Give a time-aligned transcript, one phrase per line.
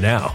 [0.00, 0.34] now.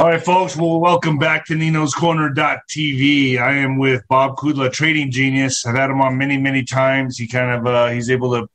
[0.00, 0.56] All right, folks.
[0.56, 3.38] Well, welcome back to Nino's Corner.tv.
[3.38, 5.66] I am with Bob Kudla, trading genius.
[5.66, 7.18] I've had him on many, many times.
[7.18, 8.48] He kind of uh, he's able to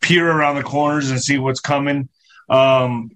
[0.00, 2.08] peer around the corners and see what's coming.
[2.48, 3.12] Um,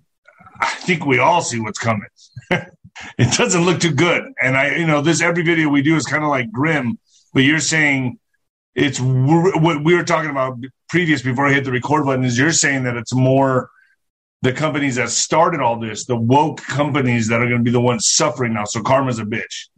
[0.61, 2.07] I think we all see what's coming.
[2.51, 4.23] it doesn't look too good.
[4.41, 6.97] And I, you know, this every video we do is kind of like grim,
[7.33, 8.21] but you're saying
[8.77, 12.53] it's what we were talking about previous before I hit the record button is you're
[12.53, 13.69] saying that it's more
[14.43, 17.81] the companies that started all this, the woke companies that are going to be the
[17.81, 18.65] ones suffering now.
[18.65, 19.69] So karma's a bitch.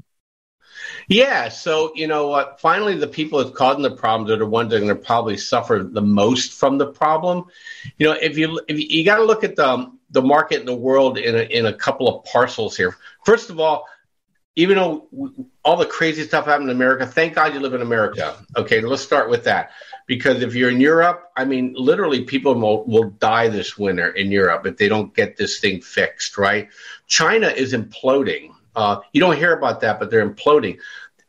[1.09, 1.49] Yeah.
[1.49, 2.61] So, you know what?
[2.61, 5.37] Finally, the people that's causing the problems are the ones that are going to probably
[5.37, 7.45] suffer the most from the problem.
[7.99, 10.67] You know, if you, if you, you got to look at the, the market in
[10.67, 12.97] the world in a, in a couple of parcels here.
[13.25, 13.87] First of all,
[14.57, 15.07] even though
[15.65, 18.35] all the crazy stuff happened in America, thank God you live in America.
[18.57, 19.71] Okay, let's start with that.
[20.07, 24.33] Because if you're in Europe, I mean, literally people will, will die this winter in
[24.33, 26.69] Europe if they don't get this thing fixed, right?
[27.07, 28.53] China is imploding.
[28.75, 30.79] Uh, you don't hear about that, but they're imploding.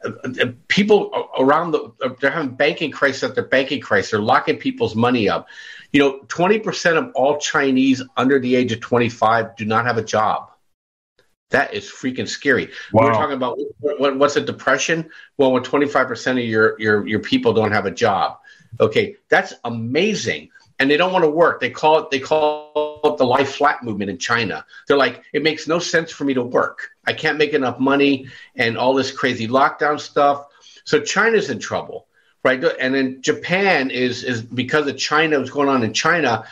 [0.06, 4.12] Uh, uh people around the, uh, they're having banking crisis after banking crisis.
[4.12, 5.48] They're locking people's money up.
[5.92, 10.04] You know, 20% of all Chinese under the age of 25 do not have a
[10.04, 10.52] job.
[11.50, 12.72] That is freaking scary.
[12.92, 13.04] Wow.
[13.04, 15.10] We are talking about what, what's a depression?
[15.38, 18.40] Well, when 25% of your, your, your people don't have a job.
[18.80, 20.50] Okay, that's amazing.
[20.80, 21.60] And they don't want to work.
[21.60, 24.64] They call it they call it the lie flat movement in China.
[24.88, 26.90] They're like, it makes no sense for me to work.
[27.06, 30.46] I can't make enough money and all this crazy lockdown stuff.
[30.84, 32.08] So China's in trouble
[32.44, 32.64] right?
[32.80, 36.46] And then Japan is is because of China, what's going on in China,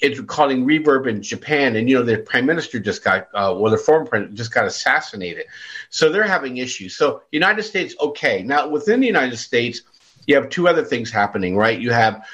[0.00, 3.70] it's calling reverb in Japan, and you know the prime minister just got, uh, well,
[3.70, 5.46] the former president just got assassinated,
[5.90, 6.96] so they're having issues.
[6.96, 9.82] So United States, okay, now within the United States,
[10.26, 11.78] you have two other things happening, right?
[11.78, 12.24] You have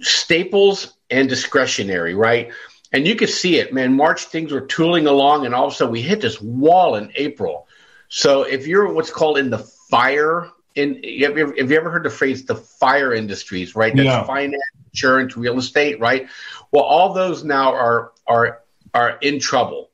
[0.00, 2.52] staples and discretionary, right?
[2.92, 3.94] And you could see it, man.
[3.94, 7.12] March things were tooling along, and all of a sudden we hit this wall in
[7.14, 7.66] April.
[8.08, 11.90] So if you're what's called in the fire in have you, ever, have you ever
[11.90, 14.22] heard the phrase the fire industries right that's yeah.
[14.22, 16.28] finance insurance real estate right?
[16.72, 18.62] Well all those now are are
[18.94, 19.90] are in trouble.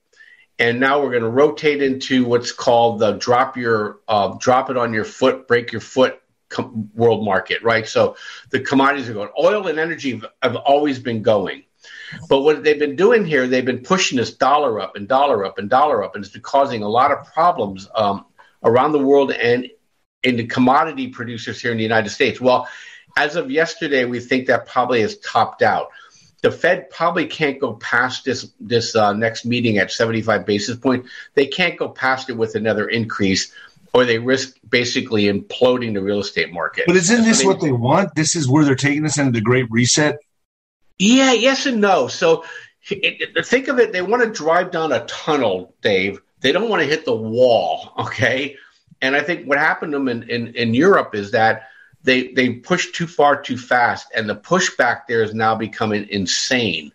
[0.59, 4.77] And now we're going to rotate into what's called the drop your uh, drop it
[4.77, 7.87] on your foot break your foot com- world market right?
[7.87, 8.17] So
[8.51, 11.65] the commodities are going oil and energy have, have always been going.
[12.29, 15.59] But what they've been doing here they've been pushing this dollar up and dollar up
[15.59, 18.25] and dollar up and it's been causing a lot of problems um,
[18.65, 19.69] around the world and
[20.27, 22.41] in the commodity producers here in the United States?
[22.41, 22.69] Well,
[23.17, 25.89] as of yesterday, we think that probably has topped out.
[26.43, 31.07] The Fed probably can't go past this this uh, next meeting at 75 basis point.
[31.35, 33.53] They can't go past it with another increase,
[33.95, 36.85] or they risk basically imploding the real estate market.
[36.87, 38.15] But isn't this what they want?
[38.15, 40.19] This is where they're taking us into the Great Reset.
[40.99, 42.09] Yeah, yes and no.
[42.09, 42.45] So
[42.91, 43.93] it, it, think of it.
[43.93, 46.21] They want to drive down a tunnel, Dave.
[46.41, 47.93] They don't want to hit the wall.
[47.99, 48.57] Okay,
[49.01, 51.69] and I think what happened to them in, in, in Europe is that
[52.07, 56.93] they they pushed too far too fast, and the pushback there is now becoming insane.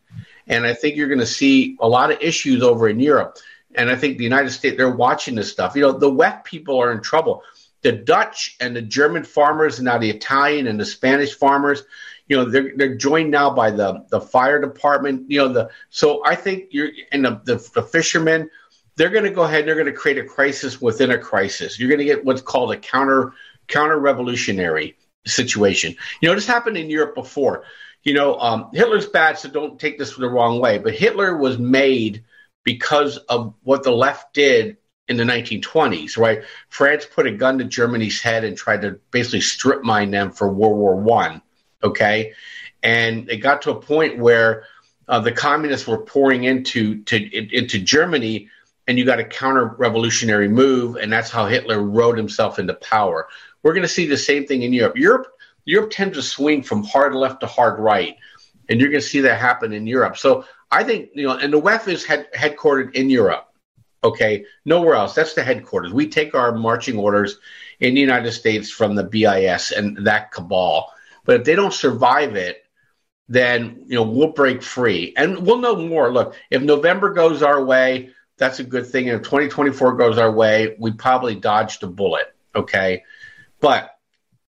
[0.48, 3.38] And I think you're going to see a lot of issues over in Europe.
[3.76, 5.76] And I think the United States they're watching this stuff.
[5.76, 7.44] You know, the WEF people are in trouble.
[7.82, 11.84] The Dutch and the German farmers, and now the Italian and the Spanish farmers,
[12.28, 15.30] you know, they're they're joined now by the the fire department.
[15.30, 18.50] You know, the so I think you're and the, the, the fishermen
[18.96, 21.80] they're going to go ahead and they're going to create a crisis within a crisis.
[21.80, 23.34] You're going to get what's called a counter
[23.68, 25.96] counter revolutionary situation.
[26.22, 27.64] You know, this happened in Europe before.
[28.04, 30.80] You know, um, Hitler's bad, so don't take this the wrong way.
[30.80, 32.24] But Hitler was made
[32.64, 36.44] because of what the left did in the 1920s, right?
[36.70, 40.48] France put a gun to Germany's head and tried to basically strip mine them for
[40.48, 41.42] World War One.
[41.84, 42.34] Okay,
[42.82, 44.64] and it got to a point where
[45.08, 47.18] uh, the communists were pouring into to,
[47.56, 48.50] into Germany
[48.88, 53.28] and you got a counter revolutionary move, and that's how Hitler rode himself into power.
[53.64, 54.98] We're going to see the same thing in Europe.
[54.98, 55.28] Europe
[55.66, 58.16] Europe tends to swing from hard left to hard right,
[58.70, 60.18] and you're going to see that happen in Europe.
[60.18, 63.48] So I think you know, and the WEF is head, headquartered in Europe.
[64.04, 65.14] Okay, nowhere else.
[65.14, 65.94] That's the headquarters.
[65.94, 67.38] We take our marching orders
[67.80, 70.92] in the United States from the BIS and that cabal.
[71.24, 72.64] But if they don't survive it,
[73.30, 76.12] then you know we'll break free and we'll know more.
[76.12, 79.08] Look, if November goes our way, that's a good thing.
[79.08, 82.34] And if 2024 goes our way, we probably dodged a bullet.
[82.56, 83.04] Okay,
[83.62, 83.92] but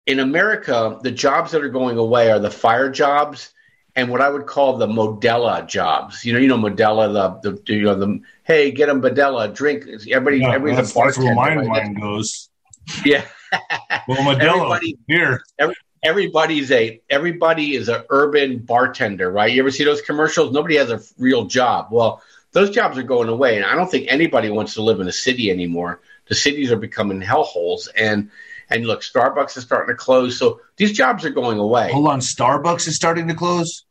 [0.05, 3.53] in America, the jobs that are going away are the fire jobs
[3.95, 6.25] and what I would call the Modella jobs.
[6.25, 9.85] You know, you know Modelo, the, the you know the hey, get them Modella, drink.
[10.09, 11.35] Everybody, yeah, everybody's that's, a bartender.
[11.35, 12.49] That's where my mind goes.
[13.05, 13.25] Yeah.
[14.07, 15.43] well, Modelo here.
[15.59, 19.51] Every, everybody's a everybody is an urban bartender, right?
[19.51, 20.51] You ever see those commercials?
[20.51, 21.87] Nobody has a real job.
[21.91, 25.07] Well, those jobs are going away, and I don't think anybody wants to live in
[25.07, 26.01] a city anymore.
[26.27, 28.31] The cities are becoming hellholes, and
[28.69, 31.91] and look, Starbucks is starting to close, so these jobs are going away.
[31.91, 33.85] Hold on, Starbucks is starting to close.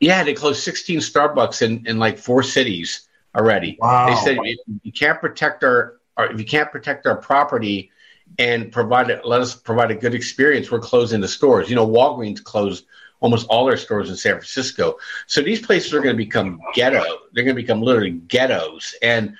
[0.00, 3.78] Yeah, they closed 16 Starbucks in, in like four cities already.
[3.80, 4.08] Wow.
[4.08, 7.90] They said if you can't protect our, our if you can't protect our property
[8.38, 11.70] and provide it, let us provide a good experience, we're closing the stores.
[11.70, 12.84] You know, Walgreens closed
[13.20, 14.96] almost all their stores in San Francisco.
[15.26, 17.02] So these places are going to become ghetto.
[17.32, 18.94] They're going to become literally ghettos.
[19.00, 19.36] And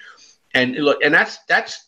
[0.54, 1.86] and look, and that's that's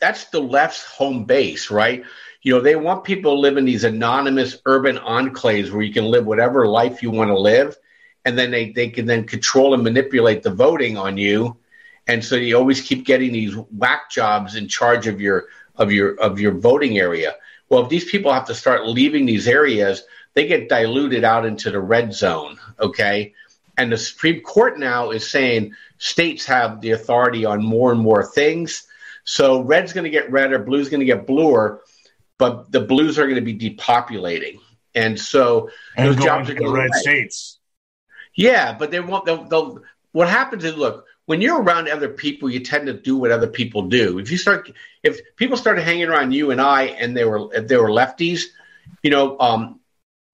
[0.00, 2.04] that's the left's home base, right?
[2.42, 6.06] You know, they want people to live in these anonymous urban enclaves where you can
[6.06, 7.76] live whatever life you want to live
[8.24, 11.56] and then they, they can then control and manipulate the voting on you.
[12.06, 16.18] And so you always keep getting these whack jobs in charge of your of your
[16.20, 17.36] of your voting area.
[17.68, 20.02] Well if these people have to start leaving these areas
[20.34, 23.34] they get diluted out into the red zone okay?
[23.76, 28.24] And the supreme court now is saying states have the authority on more and more
[28.24, 28.86] things.
[29.24, 31.80] So red's going to get redder blue's going to get bluer
[32.40, 34.58] but the blues are going to be depopulating
[34.96, 37.60] and so and those jobs are going to red states
[38.34, 39.24] yeah, but they won't.
[39.24, 39.82] They'll, they'll,
[40.12, 43.46] what happens is, look, when you're around other people, you tend to do what other
[43.46, 44.18] people do.
[44.18, 44.70] If you start,
[45.02, 48.44] if people started hanging around you and I, and they were if they were lefties,
[49.02, 49.80] you know, um,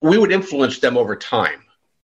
[0.01, 1.63] we would influence them over time,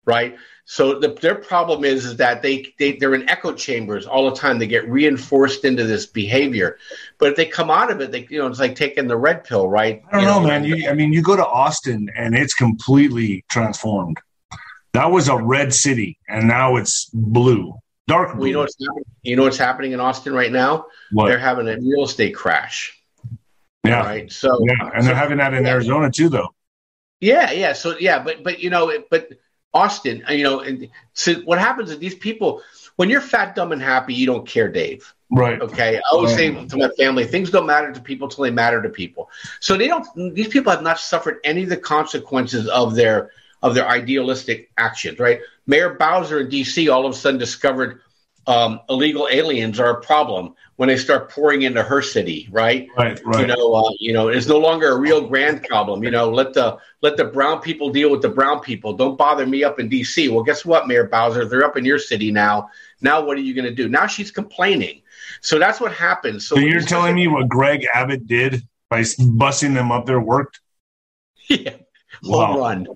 [0.06, 0.38] right?
[0.66, 4.36] So the, their problem is, is that they, they they're in echo chambers all the
[4.36, 4.60] time.
[4.60, 6.78] They get reinforced into this behavior,
[7.18, 9.44] but if they come out of it, they you know it's like taking the red
[9.44, 10.04] pill, right?
[10.12, 10.64] I don't you know, know, man.
[10.64, 14.18] You, I mean, you go to Austin and it's completely transformed.
[14.94, 17.74] That was a red city, and now it's blue,
[18.08, 18.40] dark blue.
[18.40, 19.04] Well, you know what's happening?
[19.24, 20.86] You know what's happening in Austin right now?
[21.12, 21.28] What?
[21.28, 22.98] They're having a real estate crash.
[23.84, 24.02] Yeah.
[24.02, 24.32] Right.
[24.32, 25.72] So yeah, and they're having that in yeah.
[25.72, 26.50] Arizona too, though.
[27.20, 27.74] Yeah, yeah.
[27.74, 29.30] So yeah, but but you know, but
[29.74, 32.62] Austin, uh, you know, and so what happens is these people,
[32.98, 35.14] when you're fat, dumb, and happy, you don't care, Dave.
[35.32, 35.62] Right.
[35.62, 35.98] Okay.
[35.98, 38.90] I always say to my family, things don't matter to people until they matter to
[38.90, 39.30] people.
[39.62, 40.36] So they don't.
[40.36, 43.32] These people have not suffered any of the consequences of their
[43.64, 45.40] of their idealistic actions, right?
[45.68, 46.90] Mayor Bowser in D.C.
[46.90, 48.02] all of a sudden discovered
[48.52, 52.88] um, illegal aliens are a problem when they start pouring into her city, right?
[52.98, 53.42] Right, right.
[53.42, 56.04] You know, uh, you know, it's no longer a real grand problem.
[56.04, 58.94] You know, let the let the brown people deal with the brown people.
[58.94, 60.28] Don't bother me up in D.C.
[60.28, 61.46] Well, guess what, Mayor Bowser?
[61.46, 62.70] They're up in your city now.
[63.00, 63.88] Now, what are you going to do?
[63.88, 65.02] Now she's complaining.
[65.40, 66.46] So that's what happens.
[66.46, 70.60] So, so you're telling me what Greg Abbott did by busing them up there worked?
[71.50, 71.76] Yeah,
[72.24, 72.58] home wow.
[72.58, 72.88] run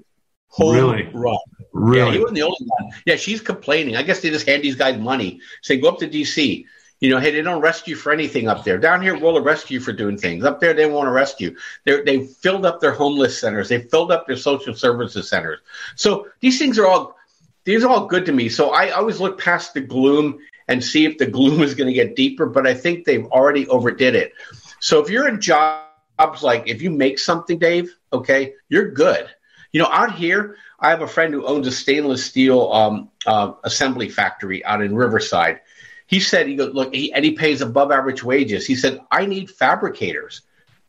[0.56, 1.10] home really?
[1.14, 1.38] run.
[1.76, 2.06] Really?
[2.06, 2.92] Yeah, he wasn't the only one.
[3.06, 3.98] Yeah, she's complaining.
[3.98, 6.66] I guess they just hand these guys money, say, go up to D.C.
[7.02, 8.78] You know, hey, they don't arrest you for anything up there.
[8.78, 10.46] Down here, we'll arrest you for doing things.
[10.46, 11.58] Up there, they won't arrest you.
[11.84, 13.68] They're, they filled up their homeless centers.
[13.68, 15.60] They filled up their social services centers.
[15.98, 17.18] So these things are all
[17.66, 18.48] these are all good to me.
[18.48, 20.40] So I always look past the gloom
[20.70, 22.46] and see if the gloom is going to get deeper.
[22.46, 24.32] But I think they've already overdid it.
[24.80, 29.28] So if you're in jobs like if you make something, Dave, okay, you're good.
[29.74, 30.56] You know, out here,
[30.86, 34.96] I have a friend who owns a stainless steel um, uh, assembly factory out in
[34.96, 35.62] Riverside.
[36.06, 39.26] He said, "He goes, look, he, and he pays above average wages." He said, "I
[39.26, 40.42] need fabricators.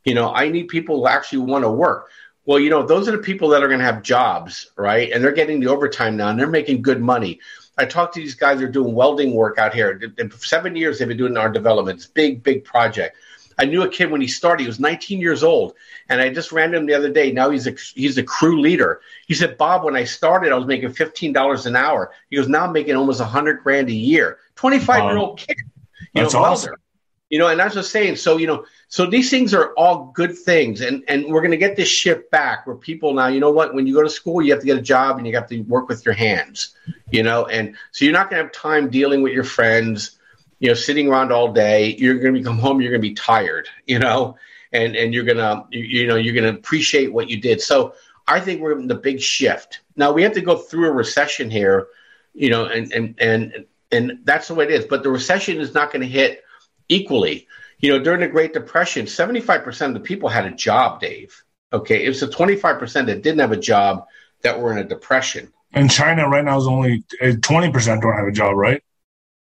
[0.05, 2.11] You know, I need people who actually want to work."
[2.45, 5.11] Well, you know, those are the people that are going to have jobs, right?
[5.11, 7.41] And they're getting the overtime now, and they're making good money.
[7.79, 9.99] I talked to these guys who are doing welding work out here.
[10.19, 13.17] In seven years, they've been doing our developments, big, big project.
[13.58, 14.62] I knew a kid when he started.
[14.62, 15.75] He was 19 years old,
[16.08, 17.32] and I just ran him the other day.
[17.32, 19.00] Now he's a he's a crew leader.
[19.26, 22.12] He said, "Bob, when I started, I was making 15 dollars an hour.
[22.28, 24.38] He goes, now I'm making almost 100 grand a year.
[24.56, 26.70] 25 year old kid, you That's know, awesome.
[26.70, 26.80] welder.
[27.28, 28.16] You know, and that's just saying.
[28.16, 31.56] So you know, so these things are all good things, and and we're going to
[31.56, 33.75] get this shift back where people now, you know what?
[33.75, 35.60] When you go to school, you have to get a job and you have to
[35.62, 36.76] work with your hands.
[37.10, 40.16] You know, and so you're not going to have time dealing with your friends
[40.58, 43.14] you know, sitting around all day, you're going to come home, you're going to be
[43.14, 44.36] tired, you know,
[44.72, 47.60] and and you're gonna you, you know you're gonna appreciate what you did.
[47.60, 47.94] So
[48.26, 49.80] I think we're in the big shift.
[49.96, 51.88] Now we have to go through a recession here,
[52.34, 54.84] you know, and and and and that's the way it is.
[54.84, 56.42] But the recession is not going to hit
[56.88, 57.46] equally.
[57.78, 61.42] You know, during the Great Depression, 75% of the people had a job, Dave.
[61.72, 62.04] Okay.
[62.04, 64.06] It was the 25% that didn't have a job
[64.42, 65.52] that were in a depression.
[65.72, 68.82] And China right now is only uh, twenty percent don't have a job, right?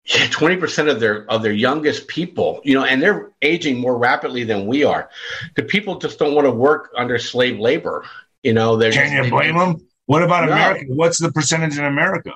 [0.08, 3.98] Yeah, twenty percent of their of their youngest people, you know, and they're aging more
[3.98, 5.10] rapidly than we are.
[5.56, 8.06] The people just don't want to work under slave labor.
[8.44, 9.88] You know, they're can just, you blame them?
[10.06, 10.52] What about No.
[10.54, 10.86] America?
[10.90, 12.34] What's the percentage in America?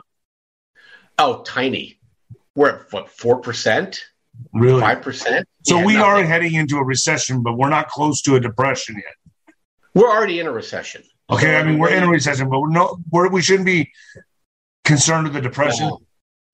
[1.19, 1.99] Oh, tiny.
[2.55, 4.03] We're at what four percent,
[4.51, 4.81] Really?
[4.81, 5.47] five percent.
[5.63, 9.53] So we are heading into a recession, but we're not close to a depression yet.
[9.93, 11.03] We're already in a recession.
[11.29, 13.91] Okay, I mean we're in a recession, but we're no, we're, we shouldn't be
[14.83, 15.89] concerned with the depression.
[15.89, 16.01] No,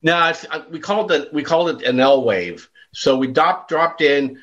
[0.06, 2.70] no it's, uh, we called it we called it an L wave.
[2.94, 4.42] So we dropped dropped in.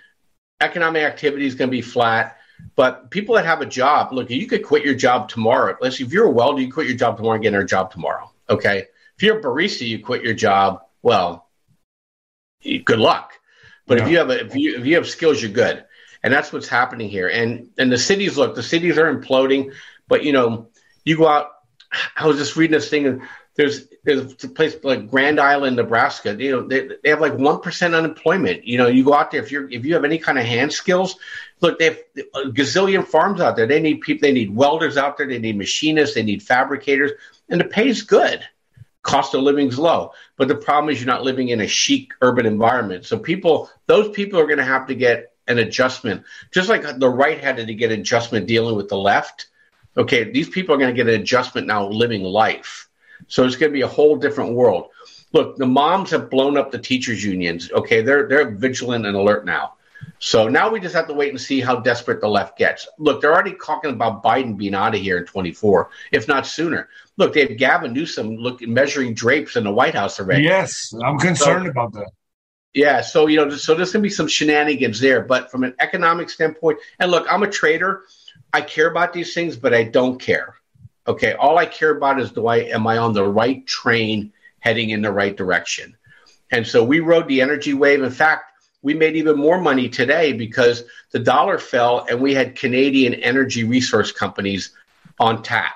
[0.61, 2.37] Economic activity is going to be flat,
[2.77, 5.77] but people that have a job, look, you could quit your job tomorrow.
[5.81, 7.91] Let's see, if you're a welder, you quit your job tomorrow and get another job
[7.91, 8.31] tomorrow.
[8.49, 10.83] Okay, if you're a barista, you quit your job.
[11.03, 11.49] Well,
[12.63, 13.33] good luck.
[13.87, 15.85] But if you have a, if you if you have skills, you're good,
[16.23, 17.29] and that's what's happening here.
[17.29, 19.73] And and the cities look, the cities are imploding.
[20.07, 20.69] But you know,
[21.05, 21.49] you go out.
[22.17, 23.23] I was just reading this thing,
[23.55, 26.35] there's there's a place like Grand Island, Nebraska.
[26.39, 28.65] You know, they, they have like one percent unemployment.
[28.65, 30.73] You know, you go out there if you're if you have any kind of hand
[30.73, 31.17] skills.
[31.61, 31.99] Look, they have
[32.35, 33.67] a gazillion farms out there.
[33.67, 34.27] They need people.
[34.27, 35.27] They need welders out there.
[35.27, 36.15] They need machinists.
[36.15, 37.13] They need fabricators,
[37.49, 38.43] and the pay's good.
[39.03, 42.47] Cost of living's low, but the problem is you're not living in a chic urban
[42.47, 43.05] environment.
[43.05, 47.09] So people, those people are going to have to get an adjustment, just like the
[47.09, 49.49] right had to get adjustment dealing with the left.
[49.97, 52.89] Okay, these people are going to get an adjustment now living life.
[53.29, 54.91] So it's going to be a whole different world.
[55.33, 57.71] Look, the moms have blown up the teachers unions.
[57.73, 59.75] Okay, they're they're vigilant and alert now.
[60.19, 62.89] So now we just have to wait and see how desperate the left gets.
[62.99, 66.89] Look, they're already talking about Biden being out of here in 24, if not sooner.
[67.17, 70.45] Look, they have Gavin Newsom look measuring drapes in the White House already.
[70.45, 72.11] Yes, I'm concerned about that.
[72.75, 75.75] Yeah, so you know, so there's going to be some shenanigans there, but from an
[75.79, 78.05] economic standpoint, and look, I'm a trader.
[78.53, 80.57] I care about these things, but I don't care.
[81.07, 84.91] Okay, all I care about is do I am I on the right train heading
[84.91, 85.97] in the right direction?
[86.51, 88.03] And so we rode the energy wave.
[88.03, 92.57] In fact, we made even more money today because the dollar fell and we had
[92.57, 94.73] Canadian energy resource companies
[95.19, 95.75] on tap.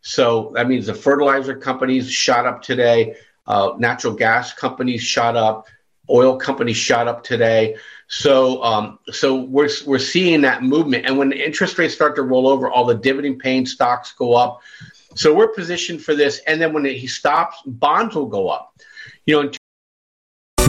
[0.00, 3.16] So that means the fertilizer companies shot up today,
[3.46, 5.66] uh, natural gas companies shot up,
[6.08, 7.76] oil companies shot up today.
[8.08, 12.46] So, um, so we're we're seeing that movement, and when interest rates start to roll
[12.46, 14.60] over, all the dividend-paying stocks go up.
[15.14, 18.74] So we're positioned for this, and then when he stops, bonds will go up.
[19.26, 19.50] You know,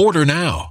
[0.00, 0.70] Order now.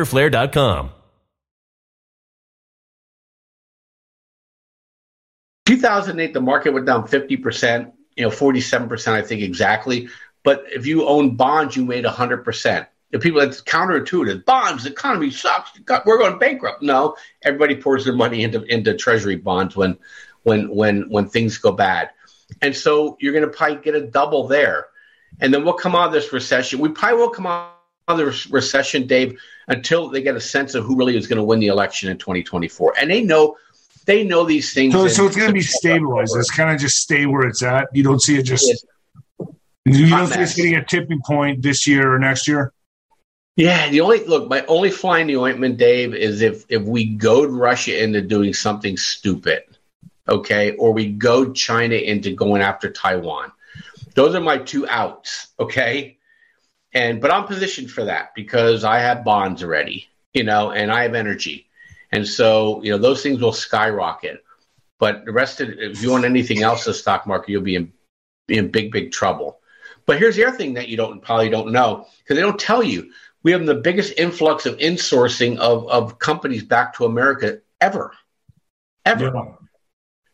[0.00, 0.90] www.fighterflare.com.
[5.66, 10.08] 2008, the market went down 50%, you know, 47%, I think exactly.
[10.42, 12.86] But if you own bonds, you made 100%.
[13.12, 14.44] The people that's counterintuitive.
[14.44, 15.72] Bonds, the economy sucks.
[16.06, 16.82] We're going bankrupt.
[16.82, 19.98] No, everybody pours their money into into treasury bonds when
[20.44, 22.10] when when when things go bad,
[22.62, 24.86] and so you're going to probably get a double there.
[25.40, 26.78] And then we'll come out of this recession.
[26.78, 27.79] We probably will come out
[28.14, 31.60] the recession, Dave, until they get a sense of who really is going to win
[31.60, 32.94] the election in 2024.
[32.98, 33.56] And they know
[34.06, 34.92] they know these things.
[34.92, 36.36] So, so it's going to be stabilized.
[36.36, 37.88] It's kind of just stay where it's at.
[37.92, 38.86] You don't see it just.
[39.84, 42.72] You don't see it's getting a tipping point this year or next year.
[43.56, 47.04] Yeah, the only look, my only fly in the ointment, Dave, is if if we
[47.04, 49.64] goad Russia into doing something stupid,
[50.28, 53.52] okay, or we goad China into going after Taiwan.
[54.14, 56.18] Those are my two outs, okay.
[56.92, 61.02] And but I'm positioned for that because I have bonds already, you know, and I
[61.04, 61.68] have energy,
[62.10, 64.42] and so you know those things will skyrocket.
[64.98, 67.76] But the rest of if you own anything else in the stock market, you'll be
[67.76, 67.92] in,
[68.48, 69.60] be in big big trouble.
[70.04, 72.82] But here's the other thing that you don't probably don't know because they don't tell
[72.82, 78.12] you we have the biggest influx of insourcing of, of companies back to America ever,
[79.04, 79.32] ever.
[79.34, 79.52] Yeah.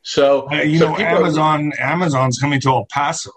[0.02, 3.32] So uh, you so know, Amazon are, Amazon's coming to El Paso.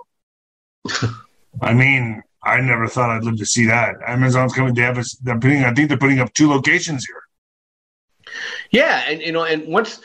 [1.62, 3.95] I mean, I never thought I'd live to see that.
[4.06, 4.73] Amazon's coming.
[4.73, 4.97] They have.
[4.97, 5.63] A, they're putting.
[5.63, 8.34] I think they're putting up two locations here.
[8.71, 9.99] Yeah, and you know, and once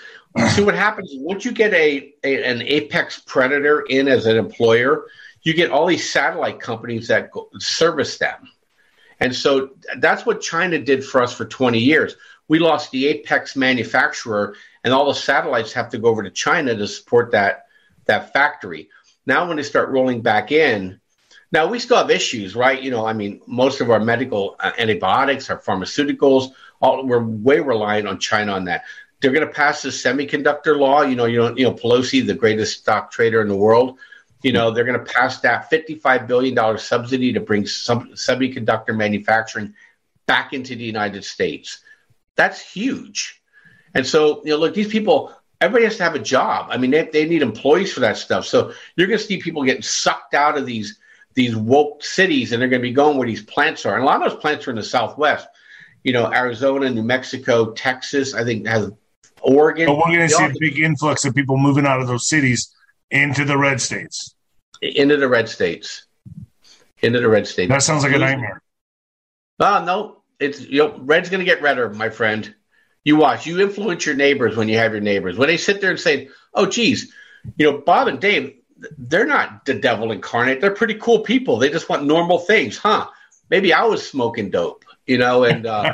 [0.51, 5.07] see what happens once you get a, a, an apex predator in as an employer,
[5.43, 8.49] you get all these satellite companies that go, service them.
[9.21, 12.17] And so that's what China did for us for 20 years.
[12.49, 16.75] We lost the apex manufacturer, and all the satellites have to go over to China
[16.75, 17.67] to support that
[18.07, 18.91] that factory.
[19.25, 21.01] Now, when they start rolling back in,
[21.55, 22.83] now we still have issues, right?
[22.83, 27.61] You know, I mean, most of our medical uh, antibiotics, our pharmaceuticals, all we're way
[27.61, 28.85] reliant on China on that.
[29.21, 31.01] They're going to pass this semiconductor law.
[31.01, 33.99] You know, you know, you know, Pelosi, the greatest stock trader in the world
[34.45, 39.75] you know, they're going to pass that $55 billion subsidy to bring some semiconductor manufacturing
[40.27, 41.79] back into the United States.
[42.37, 43.43] That's huge.
[43.95, 46.67] And so, you know, look, these people, everybody has to have a job.
[46.71, 48.45] I mean, they, they need employees for that stuff.
[48.45, 50.99] So you're going to see people getting sucked out of these
[51.35, 53.95] these woke cities, and they're going to be going where these plants are.
[53.95, 55.47] And a lot of those plants are in the Southwest.
[56.03, 58.35] You know, Arizona, New Mexico, Texas.
[58.35, 58.91] I think has
[59.41, 59.87] Oregon.
[59.87, 62.75] But we're going to see a big influx of people moving out of those cities
[63.11, 64.35] into the red states
[64.85, 66.07] into the red states.
[67.03, 67.71] Into the red states.
[67.71, 68.63] That sounds like a nightmare.
[69.59, 70.23] Uh, no.
[70.41, 72.55] It's you know, red's gonna get redder, my friend.
[73.05, 73.47] You watch.
[73.47, 75.39] You influence your neighbors when you have your neighbors.
[75.39, 77.13] When they sit there and say, "Oh, geez,
[77.57, 78.57] you know, Bob and Dave,
[78.99, 80.61] they're not the devil incarnate.
[80.61, 81.59] They're pretty cool people.
[81.59, 83.09] They just want normal things, huh?
[83.51, 85.93] Maybe I was smoking dope, you know, and uh,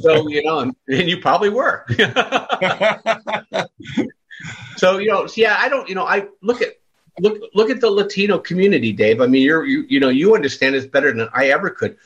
[0.00, 1.86] so you know, and, and you probably were.
[4.76, 6.80] so you know, so yeah, I don't, you know, I look at
[7.20, 9.20] look look at the Latino community, Dave.
[9.20, 11.96] I mean, you're you, you know you understand this better than I ever could.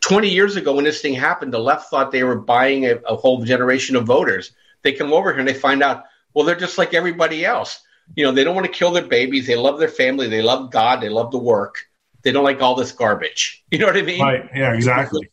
[0.00, 3.16] Twenty years ago, when this thing happened, the left thought they were buying a, a
[3.16, 4.52] whole generation of voters.
[4.82, 7.80] They come over here and they find out, well, they're just like everybody else.
[8.16, 9.46] You know, they don't want to kill their babies.
[9.46, 10.28] They love their family.
[10.28, 11.00] They love God.
[11.00, 11.86] They love the work.
[12.22, 13.62] They don't like all this garbage.
[13.70, 14.22] You know what I mean?
[14.22, 14.48] Right.
[14.54, 14.72] Yeah.
[14.72, 15.28] Exactly.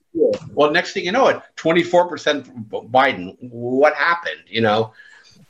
[0.54, 3.38] Well, next thing you know, it twenty four percent Biden.
[3.40, 4.42] What happened?
[4.48, 4.94] You know,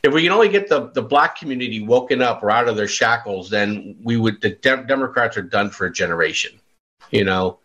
[0.03, 2.87] if we can only get the, the black community woken up or out of their
[2.87, 6.59] shackles, then we would the de- Democrats are done for a generation.
[7.11, 7.59] You know,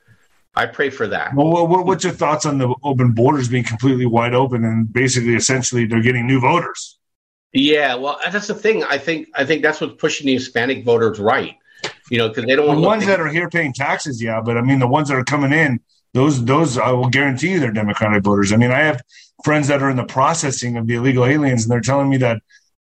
[0.55, 1.35] I pray for that.
[1.35, 5.35] Well, what, what's your thoughts on the open borders being completely wide open and basically,
[5.35, 6.96] essentially, they're getting new voters?
[7.53, 8.85] Yeah, well, that's the thing.
[8.85, 11.57] I think I think that's what's pushing the Hispanic voters right.
[12.11, 14.41] You know, because they don't want the ones that are here paying taxes, yeah.
[14.41, 15.81] But I mean, the ones that are coming in,
[16.13, 18.53] those those I will guarantee you they're Democratic voters.
[18.53, 19.01] I mean, I have
[19.45, 22.43] friends that are in the processing of the illegal aliens, and they're telling me that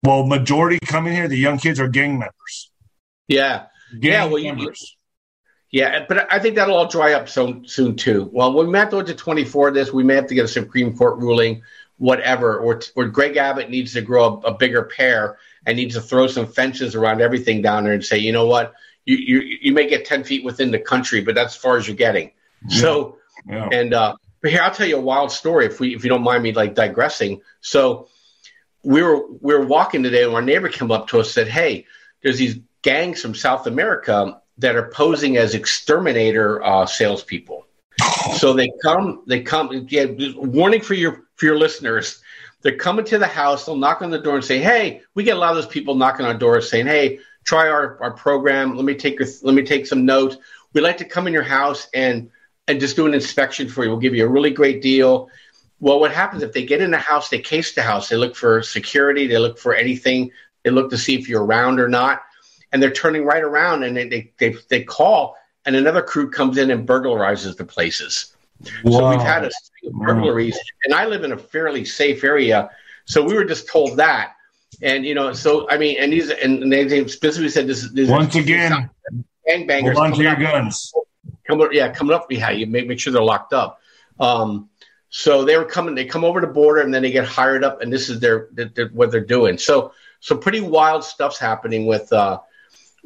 [0.03, 2.71] well, majority coming here, the young kids are gang members.
[3.27, 3.65] Yeah,
[3.99, 4.25] Gang yeah.
[4.25, 4.97] Well, you, members.
[5.71, 8.29] yeah, but I think that'll all dry up so soon too.
[8.31, 9.91] Well, we may have to go to 24 of this.
[9.91, 11.61] We may have to get a Supreme Court ruling,
[11.97, 16.01] whatever, or or Greg Abbott needs to grow a, a bigger pair and needs to
[16.01, 18.73] throw some fences around everything down there and say, you know what,
[19.05, 21.87] you you you may get 10 feet within the country, but that's as far as
[21.87, 22.31] you're getting.
[22.69, 23.69] So, yeah.
[23.71, 26.23] and uh, but here I'll tell you a wild story if we if you don't
[26.23, 27.41] mind me like digressing.
[27.61, 28.07] So
[28.83, 31.47] we were we were walking today, and our neighbor came up to us and said,
[31.47, 31.85] "Hey,
[32.23, 37.65] there's these gangs from South America that are posing as exterminator uh, salespeople.
[38.37, 39.87] So they come, they come.
[39.89, 40.05] Yeah,
[40.35, 42.21] warning for your for your listeners:
[42.61, 43.65] they're coming to the house.
[43.65, 45.95] They'll knock on the door and say, "Hey, we get a lot of those people
[45.95, 48.75] knocking on doors saying, "Hey, try our our program.
[48.75, 50.37] Let me take your let me take some notes.
[50.73, 52.29] We'd like to come in your house and
[52.67, 53.89] and just do an inspection for you.
[53.89, 55.29] We'll give you a really great deal."
[55.79, 58.35] Well, what happens if they get in the house, they case the house, they look
[58.35, 60.31] for security, they look for anything,
[60.63, 62.23] they look to see if you're around or not,
[62.71, 66.57] and they're turning right around and they they they, they call and another crew comes
[66.57, 68.33] in and burglarizes the places.
[68.63, 72.69] So we've had a string of burglaries, and I live in a fairly safe area,
[73.05, 74.33] so we were just told that.
[74.81, 77.89] And you know, so I mean, and these and they specifically said this.
[77.91, 78.89] this Once again,
[79.47, 79.93] gangbangers.
[79.93, 80.93] hold on to your up- guns.
[81.47, 83.79] coming yeah coming up behind you make, make sure they're locked up
[84.19, 84.69] um
[85.09, 87.81] so they were coming they come over the border and then they get hired up
[87.81, 91.85] and this is their, their, their what they're doing so so pretty wild stuff's happening
[91.85, 92.39] with uh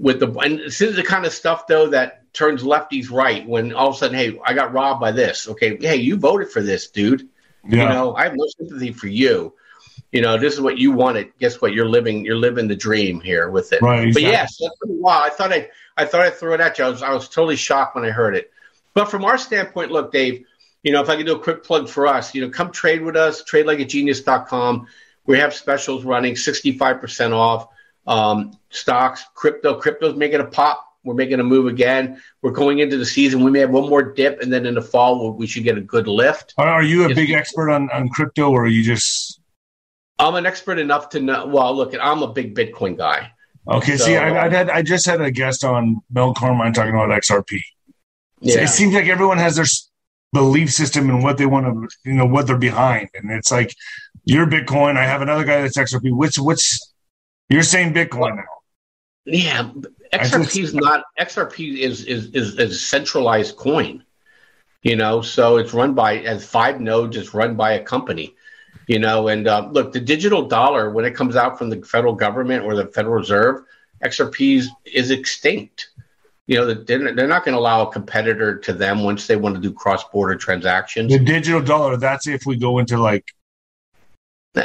[0.02, 3.72] with the and this is the kind of stuff though that turns lefties right when
[3.74, 5.48] all of a sudden hey i got robbed by this.
[5.48, 7.30] Okay hey you voted for this dude.
[7.64, 7.84] Yeah.
[7.84, 9.54] you know i have no sympathy for you.
[10.12, 11.32] You know this is what you wanted.
[11.40, 11.74] Guess what?
[11.74, 13.82] You're living you're living the dream here with it.
[13.82, 14.24] Right, but exactly.
[14.24, 15.32] yes that's pretty wild.
[15.32, 16.86] I thought i i thought i'd throw it at you.
[16.86, 18.52] I was, I was totally shocked when i heard it.
[18.94, 20.46] But from our standpoint look dave
[20.82, 23.04] you know if i could do a quick plug for us you know come trade
[23.04, 24.88] with us tradelikeagenius.com
[25.28, 27.68] we have specials running 65% off
[28.08, 32.98] um, stocks crypto crypto's making a pop we're making a move again we're going into
[32.98, 35.64] the season we may have one more dip and then in the fall we should
[35.64, 37.16] get a good lift Are, are you a Yes.
[37.16, 39.40] big expert on, on crypto, or are you just
[40.20, 41.48] I'm an expert enough to know.
[41.48, 43.32] Well, look, I'm a big Bitcoin guy.
[43.68, 43.98] okay?
[43.98, 47.10] So, see, I, I had I just had a guest on Mel Carmine talking about
[47.10, 47.60] XRP.
[48.40, 49.66] Yeah, It seems like everyone has their
[50.32, 53.74] belief system and what they want to, you know, what they're behind, and it's like
[54.26, 54.96] you're Bitcoin.
[54.96, 56.16] I have another guy that's XRP.
[56.16, 56.78] Which which
[57.52, 58.44] you're saying Bitcoin now?
[59.26, 59.70] yeah.
[60.14, 64.04] XRP is not XRP is is is a centralized coin.
[64.84, 67.16] You know, so it's run by as five nodes.
[67.16, 68.36] It's run by a company.
[68.88, 72.14] You know, and uh, look, the digital dollar when it comes out from the federal
[72.14, 73.64] government or the Federal Reserve,
[74.04, 75.90] XRP is, extinct.
[76.48, 79.56] You know, they're, they're not going to allow a competitor to them once they want
[79.56, 81.12] to do cross border transactions.
[81.12, 81.96] The digital dollar.
[81.96, 83.24] That's if we go into like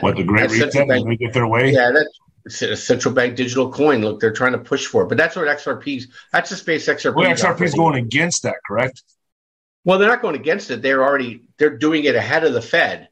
[0.01, 1.72] what the Great Reset and they get their way.
[1.72, 4.03] Yeah, that's a central bank digital coin.
[4.03, 6.09] Look, they're trying to push for it, but that's what XRP's.
[6.33, 7.15] That's the space XRP.
[7.15, 9.03] Well, XRP is going against that, correct?
[9.85, 10.83] Well, they're not going against it.
[10.83, 13.09] They're already they're doing it ahead of the Fed.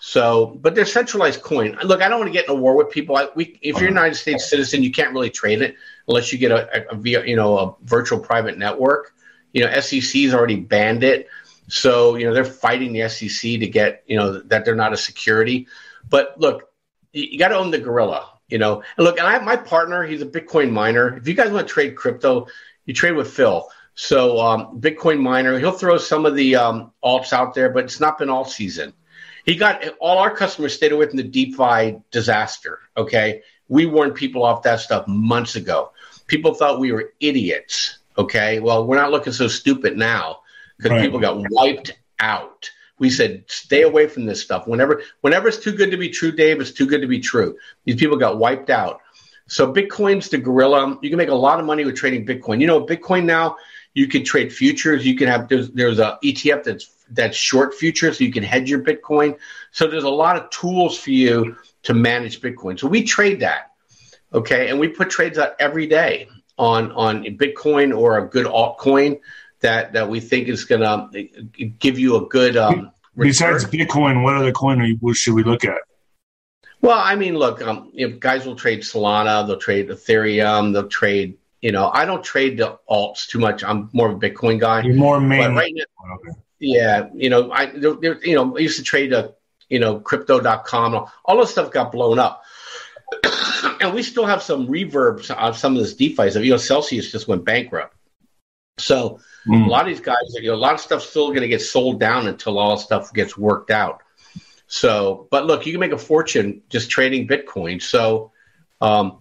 [0.00, 1.78] So, but they're centralized coin.
[1.82, 3.16] Look, I don't want to get in a war with people.
[3.16, 6.38] I, we, if you're a United States citizen, you can't really trade it unless you
[6.38, 9.14] get a, a, a via, you know a virtual private network.
[9.52, 11.28] You know, SEC's already banned it.
[11.68, 14.96] So, you know, they're fighting the SEC to get, you know, that they're not a
[14.96, 15.68] security.
[16.08, 16.70] But look,
[17.12, 18.84] you, you got to own the gorilla, you know.
[18.96, 21.16] And look, and I have my partner, he's a Bitcoin miner.
[21.16, 22.46] If you guys want to trade crypto,
[22.86, 23.68] you trade with Phil.
[23.96, 27.98] So, um, Bitcoin miner, he'll throw some of the um, alts out there, but it's
[27.98, 28.92] not been alt season.
[29.44, 32.78] He got all our customers stayed away from the DeFi disaster.
[32.96, 33.42] Okay.
[33.66, 35.90] We warned people off that stuff months ago.
[36.28, 37.98] People thought we were idiots.
[38.16, 38.60] Okay.
[38.60, 40.42] Well, we're not looking so stupid now
[40.76, 41.02] because Right.
[41.02, 41.90] people got wiped
[42.20, 42.70] out.
[42.98, 44.66] We said, stay away from this stuff.
[44.66, 47.56] Whenever, whenever it's too good to be true, Dave, it's too good to be true.
[47.84, 49.00] These people got wiped out.
[49.46, 50.98] So Bitcoin's the gorilla.
[51.02, 52.60] You can make a lot of money with trading Bitcoin.
[52.60, 53.56] You know, Bitcoin now,
[53.92, 55.06] you can trade futures.
[55.06, 58.70] You can have there's, there's a ETF that's that's short futures, so you can hedge
[58.70, 59.36] your Bitcoin.
[59.70, 62.78] So there's a lot of tools for you to manage Bitcoin.
[62.78, 63.72] So we trade that,
[64.32, 66.28] okay, and we put trades out every day
[66.58, 69.20] on on Bitcoin or a good altcoin
[69.64, 71.26] that that we think is going to
[71.78, 73.64] give you a good um, Besides.
[73.66, 75.78] Bitcoin, what other coin are you, should we look at?
[76.80, 80.88] Well, I mean, look, um, you know, guys will trade Solana, they'll trade Ethereum, they'll
[80.88, 81.38] trade.
[81.62, 83.64] You know, I don't trade the alts too much.
[83.64, 84.82] I'm more of a Bitcoin guy.
[84.82, 85.54] You're more main.
[85.54, 86.38] Right now, Okay.
[86.58, 89.32] yeah, you know, I there, there- you know I used to trade a
[89.70, 91.06] you know crypto.com.
[91.24, 92.42] All this stuff got blown up,
[93.22, 96.44] and and we still have some reverbs on some of this DeFi stuff.
[96.44, 97.96] You know, Celsius just went bankrupt.
[98.78, 99.66] So mm.
[99.66, 101.62] a lot of these guys, you know, a lot of stuff's still going to get
[101.62, 104.02] sold down until all stuff gets worked out.
[104.66, 107.80] So, but look, you can make a fortune just trading Bitcoin.
[107.80, 108.32] So,
[108.80, 109.18] um,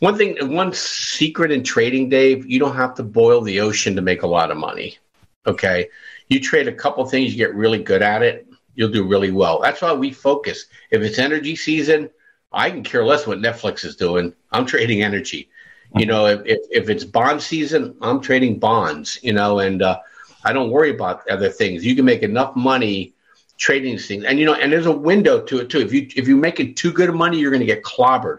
[0.00, 4.02] one thing, one secret in trading, Dave, you don't have to boil the ocean to
[4.02, 4.98] make a lot of money.
[5.46, 5.88] Okay.
[6.28, 9.60] You trade a couple things, you get really good at it, you'll do really well.
[9.60, 10.66] That's why we focus.
[10.90, 12.10] If it's energy season,
[12.52, 14.34] I can care less what Netflix is doing.
[14.52, 15.50] I'm trading energy.
[15.96, 20.00] You know, if, if, if it's bond season, I'm trading bonds, you know, and uh,
[20.44, 21.84] I don't worry about other things.
[21.84, 23.14] You can make enough money
[23.58, 24.24] trading these things.
[24.24, 25.80] And, you know, and there's a window to it too.
[25.80, 28.38] If you, if you're making too good of money, you're going to get clobbered.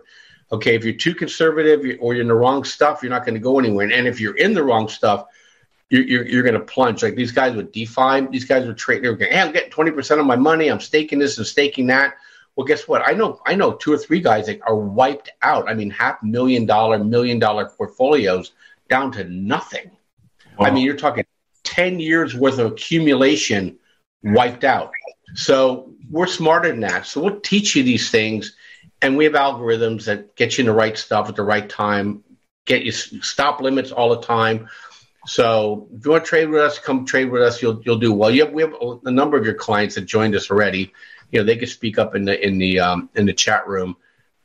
[0.51, 0.75] Okay.
[0.75, 3.57] If you're too conservative or you're in the wrong stuff, you're not going to go
[3.57, 3.89] anywhere.
[3.89, 5.25] And if you're in the wrong stuff,
[5.89, 7.03] you're, you're, you're going to plunge.
[7.03, 9.03] Like these guys with DeFi, these guys were trading.
[9.03, 10.69] They were going, hey, I'm getting 20% of my money.
[10.69, 12.15] I'm staking this and staking that.
[12.55, 13.01] Well, guess what?
[13.05, 15.69] I know I know two or three guys that are wiped out.
[15.69, 18.51] I mean, half million dollar, million dollar portfolios
[18.89, 19.91] down to nothing.
[20.57, 20.67] Wow.
[20.67, 21.25] I mean, you're talking
[21.63, 23.77] 10 years worth of accumulation
[24.23, 24.91] wiped out.
[25.33, 27.05] So we're smarter than that.
[27.05, 28.55] So we'll teach you these things,
[29.01, 32.23] and we have algorithms that get you in the right stuff at the right time,
[32.65, 34.69] get you stop limits all the time.
[35.27, 37.61] So if you want to trade with us, come trade with us.
[37.61, 38.29] You'll you'll do well.
[38.29, 40.93] You have, we have a number of your clients that joined us already
[41.35, 43.97] you know they could speak up in the in the um, in the chat room.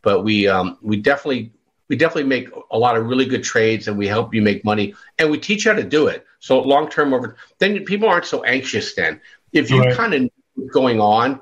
[0.03, 1.53] But we um, we definitely
[1.89, 4.95] we definitely make a lot of really good trades, and we help you make money,
[5.17, 6.27] and we teach you how to do it.
[6.41, 8.95] So long term over, then people aren't so anxious.
[8.95, 9.21] Then
[9.53, 9.97] if you right.
[9.97, 11.41] kind of going on,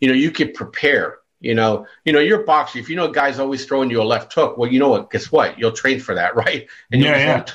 [0.00, 1.20] you know you could prepare.
[1.40, 2.82] You know, you know, you're boxing.
[2.82, 5.10] If you know a guy's always throwing you a left hook, well, you know what?
[5.10, 5.58] Guess what?
[5.58, 6.68] You'll train for that, right?
[6.92, 7.46] And yeah, yeah.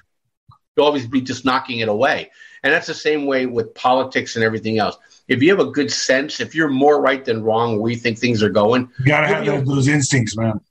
[0.76, 2.32] You'll always be just knocking it away.
[2.64, 5.92] And that's the same way with politics and everything else if you have a good
[5.92, 9.28] sense, if you're more right than wrong where you think things are going, you gotta
[9.28, 10.62] have those, those instincts, man.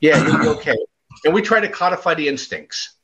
[0.00, 0.76] Yeah, you'll be okay.
[1.24, 2.94] and we try to codify the instincts.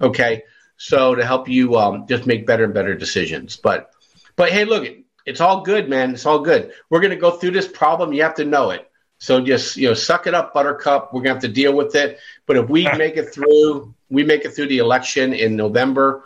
[0.00, 0.42] Okay,
[0.76, 3.56] so to help you um, just make better and better decisions.
[3.56, 3.90] But
[4.36, 4.86] but hey, look,
[5.24, 6.12] it's all good, man.
[6.12, 6.72] It's all good.
[6.90, 8.12] We're gonna go through this problem.
[8.12, 8.90] You have to know it.
[9.18, 11.14] So just you know, suck it up, Buttercup.
[11.14, 12.18] We're gonna have to deal with it.
[12.46, 16.24] But if we make it through, we make it through the election in November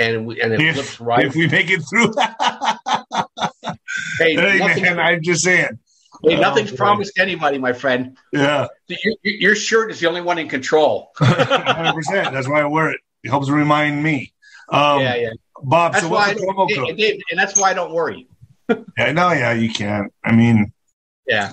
[0.00, 1.26] and we, and it if, flips right.
[1.26, 2.12] If we make it through,
[4.18, 5.78] hey, hey man, I'm just saying.
[6.22, 8.16] Hey, nothing's oh, promised to anybody, my friend.
[8.32, 11.12] Yeah, your, your, shirt is the only one in control.
[11.16, 12.32] Hundred percent.
[12.32, 13.00] That's why I wear it.
[13.22, 14.32] It helps remind me.
[14.70, 15.30] Um, yeah, yeah.
[15.62, 18.26] Bob, that's so why I, and, Dave, and that's why I don't worry.
[18.98, 20.12] yeah, no, yeah, you can't.
[20.24, 20.72] I mean,
[21.26, 21.52] yeah,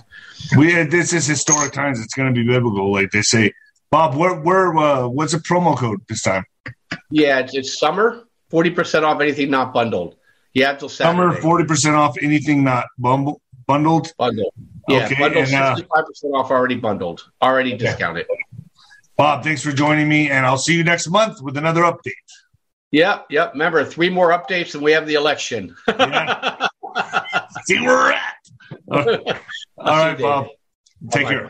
[0.58, 2.02] we this is historic times.
[2.02, 3.54] It's going to be biblical, like they say.
[3.90, 6.44] Bob, where where uh, what's the promo code this time?
[7.10, 10.16] Yeah, it's, it's summer Forty percent off anything not bundled.
[10.54, 11.18] Yeah, until Saturday.
[11.18, 14.14] Summer forty percent off anything not bumble, bundled.
[14.18, 14.54] Bundled.
[14.88, 15.54] Yeah, okay, bundled.
[15.54, 17.86] Uh, sixty-five percent off already bundled, already okay.
[17.86, 18.26] discounted.
[19.18, 22.14] Bob, thanks for joining me, and I'll see you next month with another update.
[22.92, 23.54] Yep, yep.
[23.54, 25.76] Remember, three more updates, and we have the election.
[25.88, 26.68] yeah.
[27.66, 28.36] see where we're at.
[29.78, 30.48] All right, Bob.
[31.12, 31.30] Take Bye-bye.
[31.30, 31.50] care.